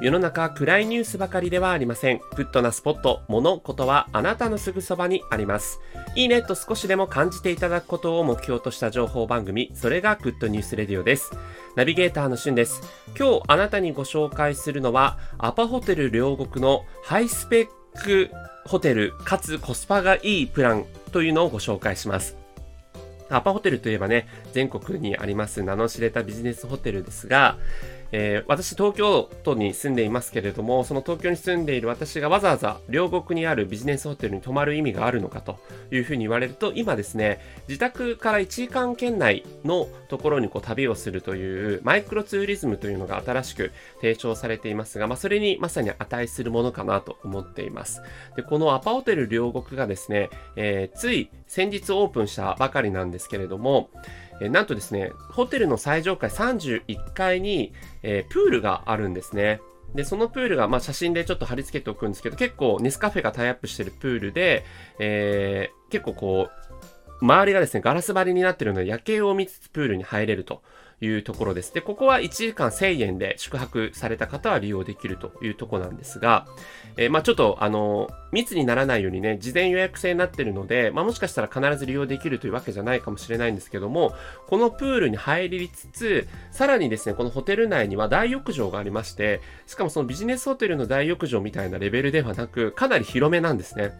[0.00, 2.20] 世の中暗いニュースばかりではありません。
[2.36, 5.80] グッドなスポット、物、ことはあなたのすぐそばにあります。
[6.14, 11.32] いいねと少しでも感じていただくことを目標とした情報番組、それが Good News Radio です。
[11.74, 12.80] ナビゲーターのしゅんです。
[13.18, 17.68] 今日あなたにご紹介するのは、アパホテル両国のハイスペッ
[18.00, 18.30] ク
[18.66, 22.36] ホテルかつコスパがいいプランというのをご紹介します。
[23.30, 27.58] アパホテルといえばね、全国にあります名の知れたビジネスホテルですが、
[28.12, 35.58] えー、私東京都に住んでいますけれども、その東京に住んでいる私がわざわざ両国にあるビジネスホテルに泊まる意味があるのかと
[35.90, 48.02] いうふうに言われると、今ですね、自宅から1時間圏内のところにこう旅をするというマイクロツーリズムというのが新しく提唱されていますが、まあ、それにまさに値するものかなと思っています。
[48.36, 53.90] で、このアパホテル両国がですね、えー、つい先日オープンしたばかりなんですけれども、
[54.40, 59.60] えなんとですね、ホテルの最上階31階に、えー、プールがあるんですね。
[59.94, 64.64] で、そのプールが、まあ、写真でちょっと貼り付けておくんですけど、結構ネスカフェがタイアップしてるプールで、
[64.98, 66.77] えー、結構こう、
[67.20, 70.62] 周りがですね、ガラス張りになってるので、夜景を見つつプールに入れると
[71.00, 71.72] いうところです。
[71.72, 76.46] で、ここは1時間1000円で宿泊された方は利用できるというところなんですが、
[76.96, 84.12] えー、まあちょっと、あの、密にならないようにね、事前予約制になってるので、まあもしかしたら必ず利用できるというわけじゃないかもしれないんですけども、
[84.48, 93.92] このプールに入りつつ、さらにですね、このホテル内には大浴場がありまして、しかもそのビジネスホテルの大浴場みたいなレベルではなく、かなり広めなんですね。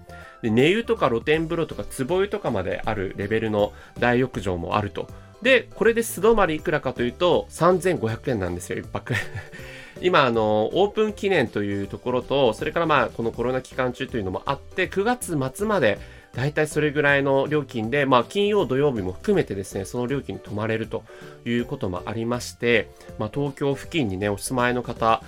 [0.43, 5.09] で、寝湯とか露天風呂とか壺湯とかまであるレベルの大浴場もあると。
[5.43, 9.15] で、これで素泊まりいくらかというと、3500円なんですよ、一泊。
[10.01, 15.99] 今、あの、オープン記念というところと、それからまあ、このコロナ期間中というのもあって、9月末まで、
[16.35, 21.03] だいたいそれぐらいの料金で、まあ、金曜、土曜日も含めてですね、その料金に泊まれると
[21.45, 25.23] いうこともありまして、まあ、東京付近にね、お住まいの方、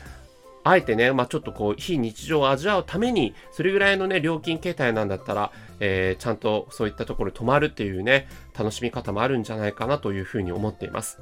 [0.62, 11.20] あえてね、まあ、ちょっとこう、非日常を味わうために、それぐらいのね、料金形態なんだったら、えー、ちゃんとそういったところに泊まるっていうね、楽しみ方もあるんじゃないかなというふうに思っています。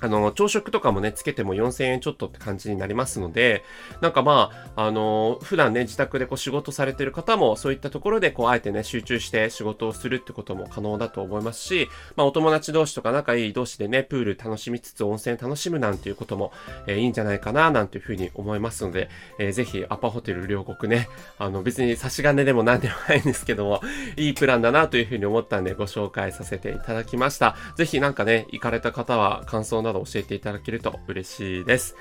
[0.00, 3.64] あの、朝食とかもね、つけても4000円ちょっとって感じになりますので、
[4.00, 16.52] なんかまあ、あの、普段ね、自宅でこう仕事されてる方も、そういったところで、こう、あえてね、集中して仕事をするってことも可能だと思いますし、まあ、お友達同士とか仲いい同士でね、プール楽しみつつ温泉楽しむなんていうことも、
[16.86, 19.08] えー、いいんじゃないかな、なんていうふうに思いますので、
[19.38, 21.08] えー、ぜひ、アパホテル両国ね、
[21.38, 23.80] あの、別に差し金でも何でもないんですけども、
[24.16, 27.56] いいプランだなというふうに思ったんで、ご紹介させていただきました。
[27.76, 31.96] ぜひなんかね、行かれた方は感想など教えていただけけると嬉しいです。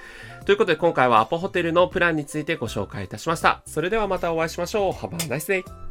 [0.46, 3.64] ということで今回はアポホテルのプランについてご紹介いたしました。
[3.66, 4.94] それではまたお会いしましょう。
[4.94, 5.89] Have a nice day!